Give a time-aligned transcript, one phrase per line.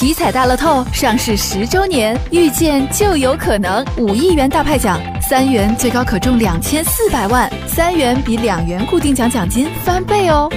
[0.00, 10.48] 体彩大乐透上市十周年，遇见就有可能五亿元大派奖，三元最高可中两千四百万，三元比两元固定奖奖金翻倍哦。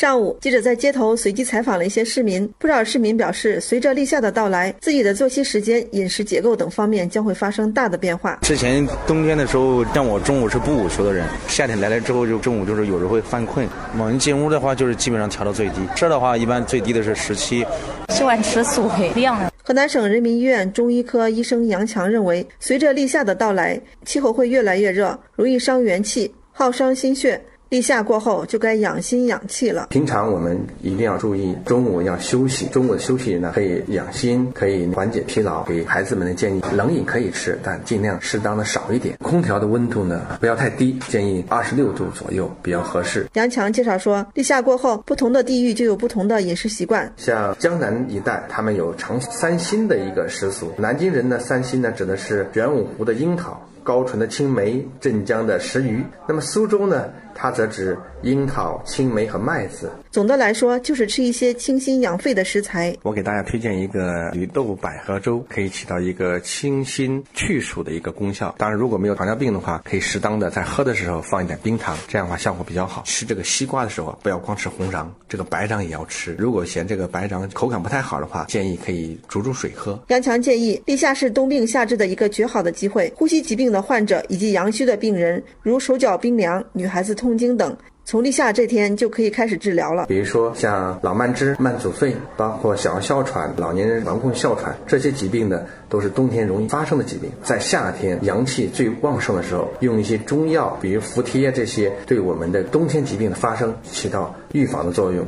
[0.00, 8.38] 上午，记者在街头随机采访了一些市民，不少市民表示，随着立夏的到来，自己的作息时间、饮食结构等方面将会发生大的变化。
[8.40, 13.68] 之前冬天的时候，像我中午是不午休的人，夏天来了之后，就中午就是有时候会犯困。
[13.92, 17.62] 我们进屋的话，就是基本上调到最低，吃的话一般最低的是十七。
[18.08, 19.52] 喜欢吃素配量的。
[19.62, 27.38] 河南省人民医院中医科医生杨强认为，随着立夏的到来，气候会越来越热，容易伤元气，耗伤心血。
[27.70, 29.86] 立夏过后就该养心养气了。
[29.90, 32.66] 平常我们一定要注意，中午要休息。
[32.66, 35.62] 中午的休息呢，可以养心，可以缓解疲劳。
[35.62, 39.16] 给孩子们的建议，冷饮可以吃，但尽量适当的少一点。
[39.22, 43.28] 空调的温度呢，不要太低，建议二十六度左右比较合适。
[43.34, 47.08] 杨强介绍说，立夏过后，不同的地域就有不同的饮食习惯。
[47.16, 50.72] 像江南一带，他们有尝三鲜的一个食俗。
[50.76, 53.64] 南京人呢，三鲜呢指的是玄武湖的樱桃。
[53.82, 57.08] 高淳的青梅，镇江的石鱼，那么苏州呢？
[57.32, 59.90] 它则指樱桃、青梅和麦子。
[60.10, 62.94] 总的来说，就是吃一些清心养肺的食材。
[63.02, 68.54] 我给大家推荐一个绿豆百合粥，可以起到一个清心去暑的一个功效。
[68.58, 73.02] 当然，如果没有糖尿病的话，可以适当的在喝的时候放一点冰糖，这样的话效果比较好。
[73.06, 76.34] 吃这个西瓜的时候，不要光吃红瓤，这个白瓤也要吃。
[76.36, 79.98] 如果嫌这个白瓤口感不太好的话，建议可以煮煮水喝。
[80.08, 90.06] 杨强建议，立夏是冬病夏治的一个绝好的机会，呼吸疾病的患者以及阳虚的病人，如手脚冰凉、女孩子痛经等，从立夏这天就可以开始治疗了。
[90.06, 97.30] 比如说像老慢支、慢阻肺，包括小儿哮喘、老年人防控哮喘这些疾病呢，都是冬天容易发生的疾病。
[97.42, 105.24] 在夏天阳气最旺盛的时候，用一些中药，比如服贴这些，对我们的冬天疾病的发生起到预防的作用。